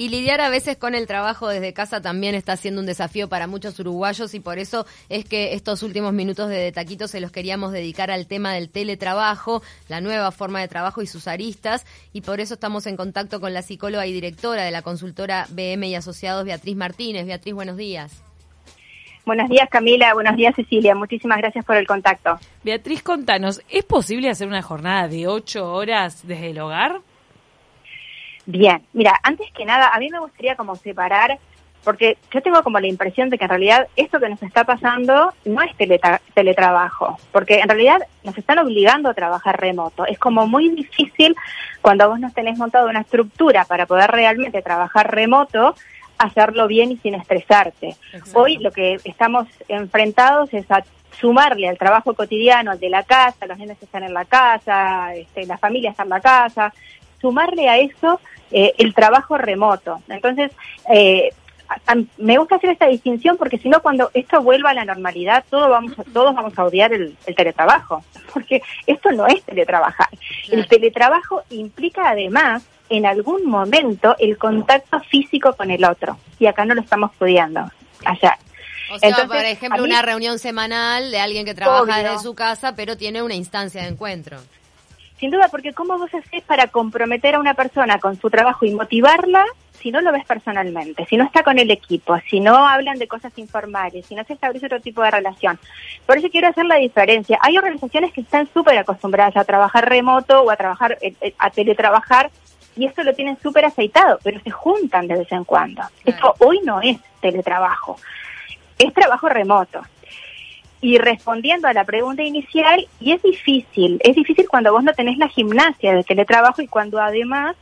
[0.00, 3.46] Y lidiar a veces con el trabajo desde casa también está siendo un desafío para
[3.46, 7.30] muchos uruguayos y por eso es que estos últimos minutos de, de Taquito se los
[7.30, 11.84] queríamos dedicar al tema del teletrabajo, la nueva forma de trabajo y sus aristas.
[12.14, 15.86] Y por eso estamos en contacto con la psicóloga y directora de la consultora BM
[15.88, 17.26] y Asociados, Beatriz Martínez.
[17.26, 18.22] Beatriz, buenos días.
[19.26, 22.38] Buenos días Camila, buenos días Cecilia, muchísimas gracias por el contacto.
[22.64, 27.02] Beatriz, contanos, ¿es posible hacer una jornada de ocho horas desde el hogar?
[28.46, 31.38] Bien, mira, antes que nada, a mí me gustaría como separar,
[31.84, 35.32] porque yo tengo como la impresión de que en realidad esto que nos está pasando
[35.44, 35.74] no es
[36.34, 40.04] teletrabajo, porque en realidad nos están obligando a trabajar remoto.
[40.06, 41.34] Es como muy difícil
[41.80, 45.74] cuando vos no tenés montado una estructura para poder realmente trabajar remoto,
[46.18, 47.96] hacerlo bien y sin estresarte.
[48.34, 50.84] Hoy lo que estamos enfrentados es a
[51.18, 55.46] sumarle al trabajo cotidiano, al de la casa, los niños están en la casa, este,
[55.46, 56.72] la familia está en la casa,
[57.20, 58.20] sumarle a eso
[58.50, 60.02] eh, el trabajo remoto.
[60.08, 60.50] Entonces,
[60.92, 61.30] eh,
[62.18, 65.70] me gusta hacer esta distinción porque si no, cuando esto vuelva a la normalidad, todos
[65.70, 70.08] vamos a, todos vamos a odiar el, teletrabajo, porque esto no es teletrabajar.
[70.50, 76.64] El teletrabajo implica además, en algún momento, el contacto físico con el otro, y acá
[76.64, 77.70] no lo estamos pudiendo
[78.04, 78.36] allá.
[78.92, 82.96] O sea, por ejemplo, una reunión semanal de alguien que trabaja desde su casa, pero
[82.96, 84.38] tiene una instancia de encuentro.
[85.20, 88.74] Sin duda, porque ¿cómo vos haces para comprometer a una persona con su trabajo y
[88.74, 89.44] motivarla
[89.78, 93.06] si no lo ves personalmente, si no está con el equipo, si no hablan de
[93.06, 95.58] cosas informales, si no se establece otro tipo de relación?
[96.06, 97.38] Por eso quiero hacer la diferencia.
[97.42, 101.50] Hay organizaciones que están súper acostumbradas a trabajar remoto o a trabajar, eh, eh, a
[101.50, 102.30] teletrabajar
[102.74, 105.82] y esto lo tienen súper aceitado, pero se juntan de vez en cuando.
[106.02, 107.98] Esto hoy no es teletrabajo,
[108.78, 109.82] es trabajo remoto
[110.80, 115.18] y respondiendo a la pregunta inicial, y es difícil, es difícil cuando vos no tenés
[115.18, 117.56] la gimnasia de teletrabajo y cuando además,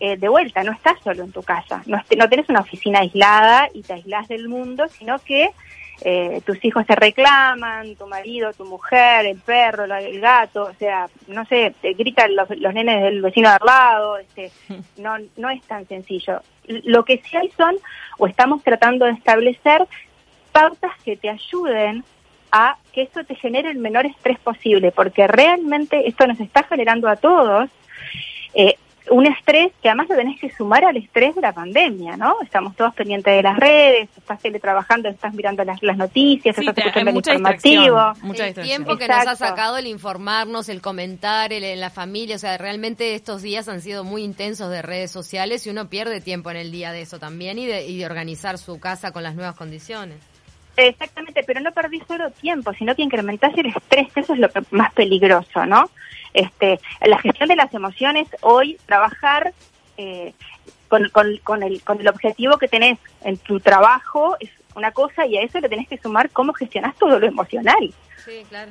[0.00, 3.68] eh, de vuelta, no estás solo en tu casa, no, no tenés una oficina aislada
[3.74, 5.50] y te aislás del mundo, sino que
[6.04, 11.08] eh, tus hijos te reclaman, tu marido, tu mujer, el perro, el gato, o sea,
[11.28, 14.50] no sé, te gritan los, los nenes del vecino de al lado, este,
[14.96, 16.40] no, no es tan sencillo.
[16.66, 17.76] Lo que sí hay son,
[18.18, 19.86] o estamos tratando de establecer,
[20.52, 22.02] pautas que te ayuden
[22.52, 27.08] a que esto te genere el menor estrés posible, porque realmente esto nos está generando
[27.08, 27.70] a todos
[28.54, 28.76] eh,
[29.10, 32.36] un estrés que además lo tenés que sumar al estrés de la pandemia, ¿no?
[32.42, 37.16] Estamos todos pendientes de las redes, estás teletrabajando, estás mirando las, noticias, estás escuchando el
[37.16, 38.12] informativo.
[38.38, 42.56] el tiempo que nos ha sacado el informarnos, el comentar en la familia, o sea,
[42.58, 46.58] realmente estos días han sido muy intensos de redes sociales y uno pierde tiempo en
[46.58, 49.56] el día de eso también y de, y de organizar su casa con las nuevas
[49.56, 50.31] condiciones.
[50.76, 54.92] Exactamente, pero no perdí solo tiempo, sino que incrementás el estrés, eso es lo más
[54.94, 55.90] peligroso, ¿no?
[56.32, 59.52] Este, la gestión de las emociones, hoy trabajar
[59.98, 60.32] eh,
[60.88, 65.36] con, con, el, con el objetivo que tenés en tu trabajo es una cosa y
[65.36, 67.92] a eso le tenés que sumar cómo gestionás todo lo emocional.
[68.24, 68.70] Sí, claro.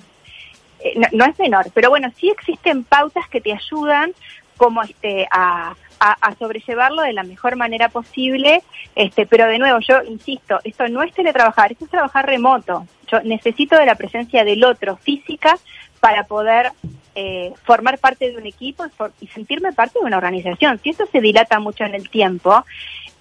[0.80, 4.14] Eh, no, es menor, pero bueno, sí existen pautas que te ayudan
[4.58, 8.64] como este a, a, sobrellevarlo de la mejor manera posible,
[8.96, 12.88] este, pero de nuevo, yo insisto, esto no es teletrabajar, esto es trabajar remoto.
[13.08, 15.58] Yo necesito de la presencia del otro física
[16.00, 16.72] para poder
[17.14, 18.86] eh, formar parte de un equipo
[19.20, 20.80] y sentirme parte de una organización.
[20.82, 22.66] Si esto se dilata mucho en el tiempo,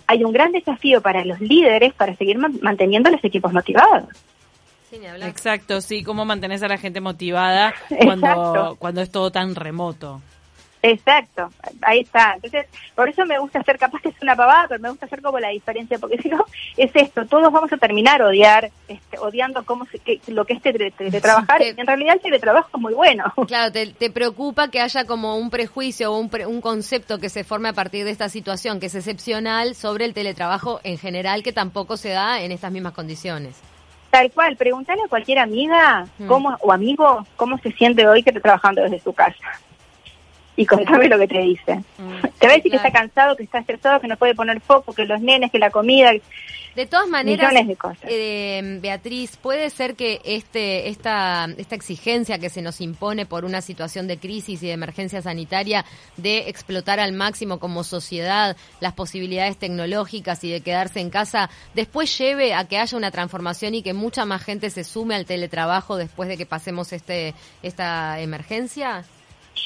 [0.06, 4.08] hay un gran desafío para los líderes para seguir manteniendo los equipos motivados.
[5.20, 7.74] Exacto, sí, cómo mantenés a la gente motivada
[8.04, 10.22] cuando, cuando es todo tan remoto.
[10.82, 11.50] Exacto,
[11.82, 12.34] ahí está.
[12.36, 15.20] Entonces, por eso me gusta ser capaz que es una pavada, pero me gusta hacer
[15.20, 16.44] como la diferencia, porque si no,
[16.76, 19.86] es esto, todos vamos a terminar odiar, este, odiando cómo
[20.28, 23.24] lo que es teletrabajar, en realidad el teletrabajo es muy bueno.
[23.50, 27.68] Claro, te, preocupa que haya como un prejuicio o un, un concepto que se forme
[27.68, 31.96] a partir de esta situación, que es excepcional, sobre el teletrabajo en general, que tampoco
[31.96, 33.60] se da en estas mismas condiciones.
[34.10, 36.26] Tal cual, pregúntale a cualquier amiga mm.
[36.26, 39.60] cómo, o amigo cómo se siente hoy que está trabajando desde su casa
[40.60, 41.76] y contame lo que te dice.
[41.96, 44.60] Mm, te va a decir que está cansado, que está estresado, que no puede poner
[44.60, 46.12] foco, que los nenes, que la comida.
[46.76, 47.54] De todas maneras,
[48.02, 53.62] eh, Beatriz, puede ser que este, esta, esta exigencia que se nos impone por una
[53.62, 55.86] situación de crisis y de emergencia sanitaria
[56.18, 62.16] de explotar al máximo como sociedad las posibilidades tecnológicas y de quedarse en casa, después
[62.18, 65.96] lleve a que haya una transformación y que mucha más gente se sume al teletrabajo
[65.96, 69.04] después de que pasemos este, esta emergencia?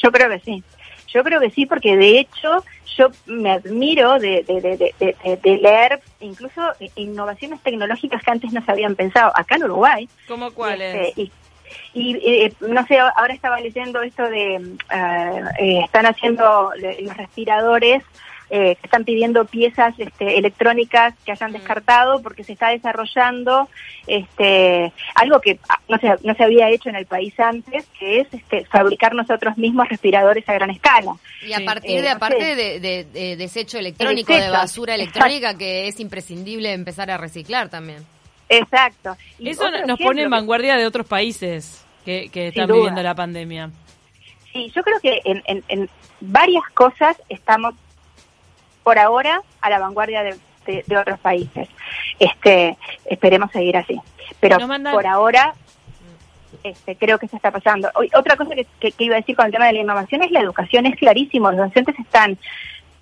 [0.02, 0.62] Yo creo que sí.
[1.08, 2.64] Yo creo que sí, porque de hecho
[2.96, 6.62] yo me admiro de, de, leer incluso
[6.94, 10.08] innovaciones tecnológicas que antes no se habían pensado acá en Uruguay.
[10.28, 11.08] ¿Cómo cuáles?
[11.08, 11.30] Este,
[11.92, 18.02] y, eh, no sé, ahora estaba leyendo esto de, eh, están haciendo los respiradores
[18.50, 21.55] eh, que están pidiendo piezas este, electrónicas que hayan mm.
[21.55, 23.69] descartado porque se está desarrollando
[24.06, 28.20] este, algo que ah, no se, no se había hecho en el país antes, que
[28.20, 31.14] es este, fabricar nosotros mismos respiradores a gran escala.
[31.43, 36.73] Y a partir de, eh, aparte de, desecho electrónico, de basura electrónica, que es imprescindible
[36.73, 38.05] empezar a reciclar también.
[38.49, 39.17] Exacto.
[39.38, 43.70] Eso nos pone en vanguardia de otros países que, están viviendo la pandemia.
[44.52, 47.75] Sí, yo creo que en, varias cosas estamos
[48.84, 50.36] por ahora a la vanguardia de,
[50.96, 51.69] otros países.
[52.19, 54.00] Este, esperemos seguir así.
[54.40, 54.58] Pero
[54.92, 55.54] por ahora
[56.62, 57.90] este, creo que se está pasando.
[58.14, 60.86] Otra cosa que, iba a decir con el tema de la innovación es la educación.
[60.86, 62.38] Es clarísimo, los docentes están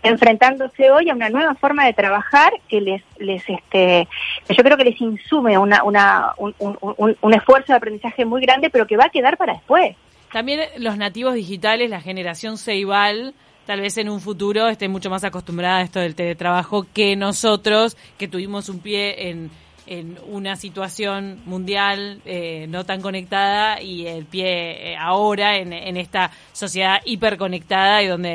[0.03, 4.09] enfrentándose hoy a una nueva forma de trabajar que les, les este,
[4.49, 8.69] yo creo que les insume una, una, un, un, un esfuerzo de aprendizaje muy grande,
[8.69, 9.95] pero que va a quedar para después.
[10.33, 13.35] También los nativos digitales, la generación Ceibal,
[13.67, 17.97] tal vez en un futuro esté mucho más acostumbrada a esto del teletrabajo que nosotros,
[18.19, 19.51] que tuvimos un pie en
[19.87, 26.31] en una situación mundial eh, no tan conectada y el pie eh, ahora en, esta
[26.53, 28.31] sociedad hiperconectada y donde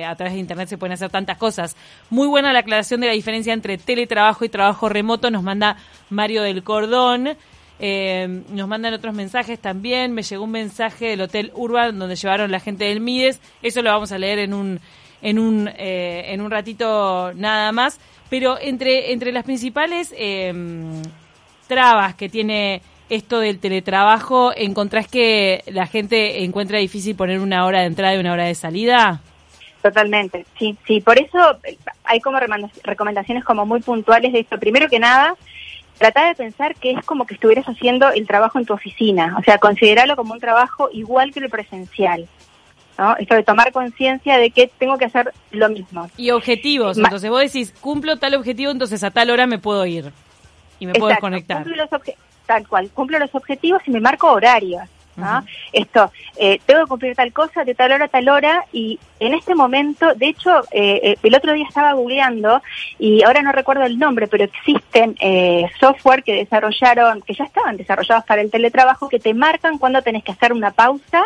[0.00, 1.76] eh, a través de Internet se pueden hacer tantas cosas.
[2.10, 5.76] Muy buena la aclaración de la diferencia entre teletrabajo y trabajo remoto, nos manda
[6.10, 7.36] Mario del Cordón.
[7.78, 10.12] Nos mandan otros mensajes también.
[10.12, 13.40] Me llegó un mensaje del Hotel Urban donde llevaron la gente del Mides.
[13.62, 14.80] Eso lo vamos a leer en un,
[15.22, 18.00] en un, en un ratito nada más.
[18.28, 21.02] Pero entre, entre las principales em,
[21.68, 27.80] trabas que tiene esto del teletrabajo, ¿encontrás que la gente encuentra difícil poner una hora
[27.80, 29.20] de entrada y una hora de salida?
[29.80, 31.00] Totalmente, sí, sí.
[31.00, 31.38] Por eso
[32.02, 32.38] hay como
[32.82, 34.58] recomendaciones como muy puntuales de esto.
[34.58, 35.36] Primero que nada,
[35.98, 39.36] trata de pensar que es como que estuvieras haciendo el trabajo en tu oficina.
[39.38, 42.28] O sea, considerarlo como un trabajo igual que el presencial.
[42.98, 43.16] ¿no?
[43.16, 46.08] Esto de tomar conciencia de que tengo que hacer lo mismo.
[46.16, 50.12] Y objetivos, entonces vos decís, cumplo tal objetivo, entonces a tal hora me puedo ir
[50.78, 51.64] y me puedo desconectar.
[52.46, 54.88] tal cual, cumplo los objetivos y me marco horarios.
[55.72, 59.34] Esto, eh, tengo que cumplir tal cosa de tal hora a tal hora y en
[59.34, 62.62] este momento, de hecho, eh, eh, el otro día estaba googleando
[62.98, 65.16] y ahora no recuerdo el nombre, pero existen
[65.80, 70.22] software que desarrollaron, que ya estaban desarrollados para el teletrabajo, que te marcan cuando tenés
[70.22, 71.24] que hacer una pausa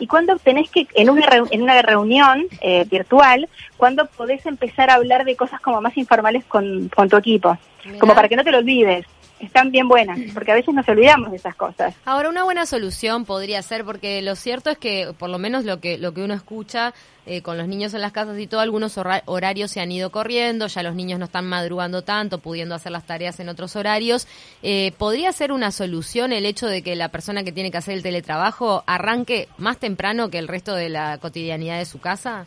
[0.00, 2.46] y cuando tenés que, en una, en una reunión
[2.86, 7.56] virtual, cuando podés empezar a hablar de cosas como más informales con, con tu equipo,
[8.00, 9.06] como para que no te lo olvides
[9.40, 11.94] están bien buenas, porque a veces nos olvidamos de esas cosas.
[12.04, 15.80] Ahora, una buena solución podría ser, porque lo cierto es que, por lo menos lo
[15.80, 16.94] que, lo que uno escucha
[17.26, 20.66] eh, con los niños en las casas y todo, algunos horarios se han ido corriendo,
[20.66, 24.26] ya los niños no están madrugando tanto, pudiendo hacer las tareas en otros horarios.
[24.62, 27.94] Eh, ¿Podría ser una solución el hecho de que la persona que tiene que hacer
[27.94, 32.46] el teletrabajo arranque más temprano que el resto de la cotidianidad de su casa?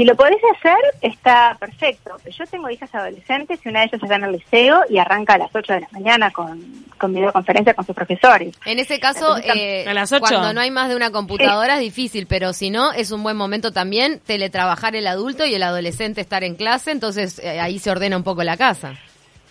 [0.00, 2.16] Si lo podés hacer, está perfecto.
[2.24, 5.38] Yo tengo hijas adolescentes y una de ellas está en el liceo y arranca a
[5.38, 6.58] las 8 de la mañana con,
[6.96, 8.54] con videoconferencia con sus profesores.
[8.64, 9.84] En ese caso, eh,
[10.18, 13.36] cuando no hay más de una computadora es difícil, pero si no, es un buen
[13.36, 17.90] momento también teletrabajar el adulto y el adolescente estar en clase, entonces eh, ahí se
[17.90, 18.94] ordena un poco la casa.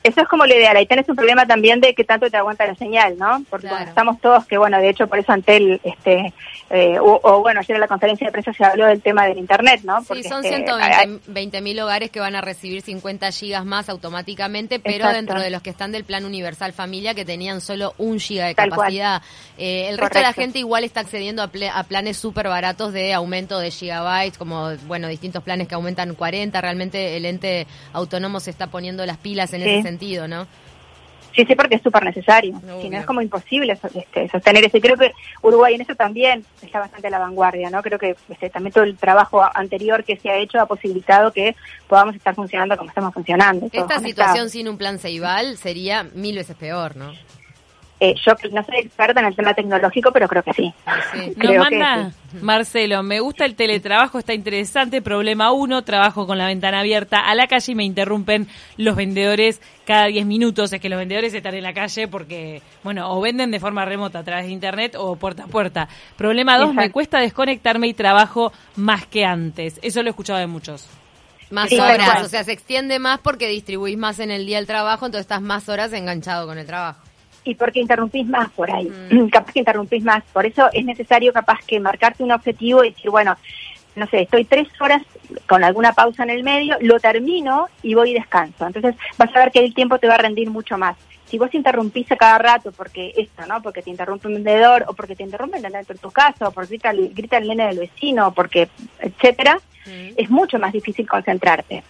[0.03, 0.75] Eso es como lo ideal.
[0.77, 3.43] Ahí tenés un problema también de que tanto te aguanta la señal, ¿no?
[3.49, 6.33] Porque estamos todos que, bueno, de hecho, por eso Antel, este,
[6.69, 9.81] eh, o, bueno, ayer en la conferencia de prensa se habló del tema del Internet,
[9.83, 10.03] ¿no?
[10.07, 14.79] Porque, sí, son 120 este, mil hogares que van a recibir 50 gigas más automáticamente,
[14.79, 18.45] pero dentro de los que están del Plan Universal Familia, que tenían solo un giga
[18.45, 19.21] de capacidad.
[19.57, 23.13] Eh, el resto de la gente igual está accediendo a, a planes súper baratos de
[23.13, 26.61] aumento de gigabytes, como, bueno, distintos planes que aumentan 40.
[26.61, 29.89] Realmente el ente autónomo se está poniendo las pilas en ese sentido,
[30.27, 30.47] ¿no?
[31.35, 32.59] Sí, sí, porque es súper necesario.
[32.81, 34.77] Si no, es como imposible este, sostener eso.
[34.77, 37.81] Y creo que Uruguay en eso también está bastante a la vanguardia, ¿no?
[37.81, 41.55] Creo que este, también todo el trabajo anterior que se ha hecho ha posibilitado que
[41.87, 43.69] podamos estar funcionando como estamos funcionando.
[43.71, 47.13] Esta situación sin un plan Ceibal sería mil veces peor, ¿no?
[48.01, 50.73] Eh, yo no soy experta en el tema tecnológico, pero creo que sí.
[51.35, 55.01] Nos manda Marcelo, me gusta el teletrabajo, está interesante.
[55.01, 59.61] Problema uno, trabajo con la ventana abierta a la calle y me interrumpen los vendedores
[59.85, 60.71] cada 10 minutos.
[60.71, 64.19] Es que los vendedores están en la calle porque, bueno, o venden de forma remota
[64.19, 65.89] a través de internet o puerta a puerta.
[66.15, 69.77] Problema dos, me cuesta desconectarme y trabajo más que antes.
[69.81, 70.87] Eso lo he escuchado de muchos.
[71.49, 75.07] Más horas, o sea, se extiende más porque distribuís más en el día el trabajo,
[75.07, 77.08] entonces estás más horas enganchado con el trabajo
[77.49, 79.27] y porque interrumpís más por ahí, mm.
[79.31, 80.23] capaz que interrumpís más.
[80.31, 83.35] Por eso es necesario capaz que marcarte un objetivo y decir, bueno,
[83.95, 85.01] no sé, estoy tres horas
[85.47, 88.65] con alguna pausa en el medio, lo termino y voy y descanso.
[88.65, 90.95] Entonces vas a ver que el tiempo te va a rendir mucho más.
[91.25, 93.61] si vos interrumpís a cada rato porque esto, ¿no?
[93.61, 96.69] Porque te interrumpe un vendedor o porque te interrumpen dentro de tu casa o porque
[96.69, 99.59] grita, grita el nene del vecino o porque, etcétera,
[100.15, 101.83] es mucho más difícil concentrarte.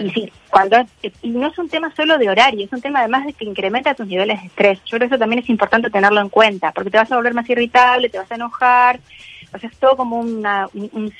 [0.00, 0.78] Y sí, cuando
[1.22, 3.94] y no es un tema solo de horario, es un tema además de que incrementa
[3.94, 4.78] tus niveles de estrés.
[4.84, 7.34] Yo creo que eso también es importante tenerlo en cuenta, porque te vas a volver
[7.34, 9.00] más irritable, te vas a enojar,
[9.54, 10.44] o sea, es todo como un,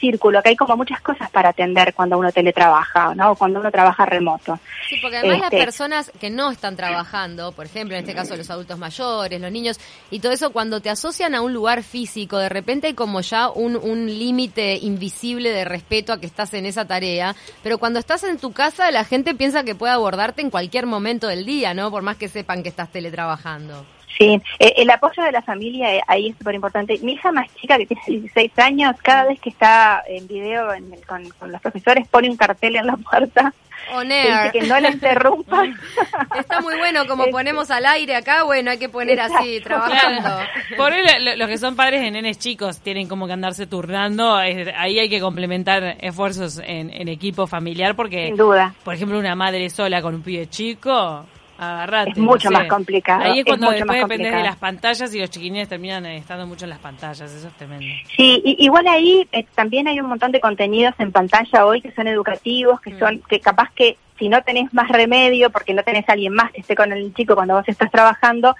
[0.01, 3.33] círculo, que hay como muchas cosas para atender cuando uno teletrabaja, ¿no?
[3.33, 4.59] O cuando uno trabaja remoto.
[4.89, 8.37] Sí, porque además las este, personas que no están trabajando, por ejemplo, en este caso
[8.37, 9.79] los adultos mayores, los niños,
[10.11, 13.49] y todo eso, cuando te asocian a un lugar físico, de repente hay como ya
[13.51, 18.25] un, un límite invisible de respeto a que estás en esa tarea, pero cuando estás
[18.25, 21.91] en tu casa, la gente piensa que puede abordarte en cualquier momento del día, ¿no?
[21.91, 23.87] Por más que sepan que estás teletrabajando.
[24.19, 26.99] Sí, eh, el apoyo de la familia eh, ahí es súper importante.
[27.03, 30.69] Mi hija más chica, que tiene 16 años, cada vez que está en video
[31.07, 33.53] con, los profesores, pone un cartel en la puerta.
[34.01, 35.63] Que, que no la interrumpa.
[36.39, 40.31] Está muy bueno, como ponemos al aire acá, bueno, hay que poner así, trabajando.
[40.79, 40.93] Por
[41.37, 44.35] los que son padres de nenes chicos tienen como que andarse turnando.
[44.35, 48.75] Ahí hay que complementar esfuerzos en, en equipo familiar porque, Sin duda.
[48.85, 51.27] por ejemplo, una madre sola con un pibe chico
[51.59, 53.25] es mucho más complicado.
[53.25, 56.71] Ahí es cuando después depende de las pantallas y los chiquinines terminan estando mucho en
[56.71, 57.87] las pantallas, eso es tremendo.
[58.17, 62.09] Sí, igual ahí eh, también hay un montón de contenidos en pantalla hoy que son
[62.09, 62.99] educativos, que mm.
[62.99, 66.53] son que capaz que si no tenés más remedio, porque no tenés a alguien más
[66.53, 68.55] que esté con el chico cuando vos estás trabajando,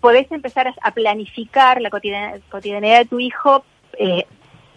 [0.00, 3.64] podés empezar a planificar la cotidianidad de tu hijo
[3.98, 4.26] eh,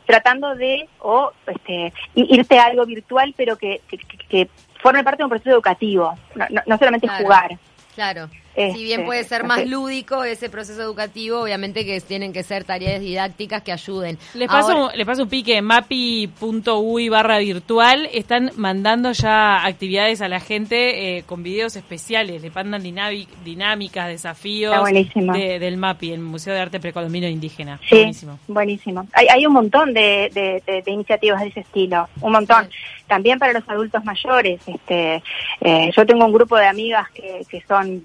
[0.10, 3.80] tratando de o este, irte a algo virtual, pero que,
[4.28, 4.50] que
[4.82, 6.18] forme parte de un proceso educativo,
[6.66, 7.60] no, solamente jugar.
[7.94, 8.28] Claro.
[8.56, 13.00] Si bien puede ser más lúdico ese proceso educativo, obviamente que tienen que ser tareas
[13.00, 14.18] didácticas que ayuden.
[14.34, 20.40] Les paso, le paso un pique, mapi.ui barra virtual, están mandando ya actividades a la
[20.40, 26.80] gente eh, con videos especiales, le mandan dinámicas, desafíos del MAPI, el Museo de Arte
[26.80, 27.80] Precolombino Indígena.
[27.88, 28.40] Sí, buenísimo.
[28.48, 29.08] buenísimo.
[29.14, 32.70] Hay, hay un montón de, iniciativas de ese estilo, un montón
[33.08, 34.62] también para los adultos mayores.
[34.68, 35.24] Este,
[35.62, 38.04] eh, yo tengo un grupo de amigas que, que son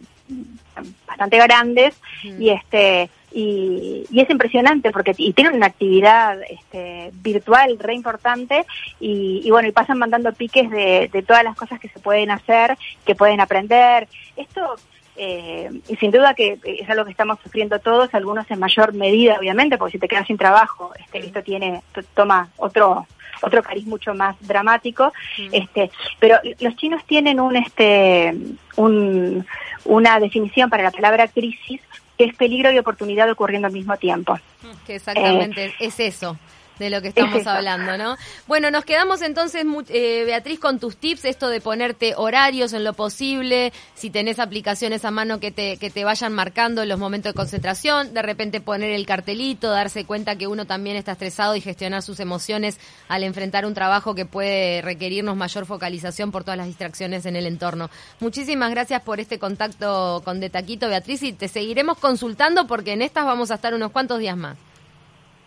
[1.06, 2.42] bastante grandes mm.
[2.42, 8.64] y este y, es impresionante porque y tienen una actividad este, virtual re importante
[9.00, 12.76] y, bueno y pasan mandando piques de, de, todas las cosas que se pueden hacer
[13.04, 14.76] que pueden aprender esto
[15.16, 19.36] eh, y sin duda que es algo que estamos sufriendo todos algunos en mayor medida
[19.38, 21.82] obviamente porque si te quedas sin trabajo este, esto tiene
[22.14, 23.06] toma otro
[23.44, 25.12] otro cariz mucho más dramático,
[25.52, 28.34] este, pero los chinos tienen un este
[28.76, 29.46] un,
[29.84, 31.80] una definición para la palabra crisis
[32.16, 34.38] que es peligro y oportunidad ocurriendo al mismo tiempo.
[34.86, 36.38] Que exactamente es eso
[36.78, 38.16] de lo que estamos hablando, ¿no?
[38.46, 42.94] Bueno, nos quedamos entonces, eh, Beatriz, con tus tips, esto de ponerte horarios en lo
[42.94, 47.36] posible, si tenés aplicaciones a mano que te, que te vayan marcando los momentos de
[47.36, 52.02] concentración, de repente poner el cartelito, darse cuenta que uno también está estresado y gestionar
[52.02, 52.78] sus emociones
[53.08, 57.46] al enfrentar un trabajo que puede requerirnos mayor focalización por todas las distracciones en el
[57.46, 57.90] entorno.
[58.20, 63.02] Muchísimas gracias por este contacto con De Taquito, Beatriz, y te seguiremos consultando porque en
[63.02, 64.56] estas vamos a estar unos cuantos días más.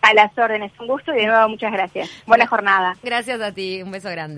[0.02, 2.08] A las órdenes, un gusto y de nuevo muchas gracias.
[2.26, 2.96] Buena jornada.
[3.02, 4.36] Gracias a ti, un beso grande.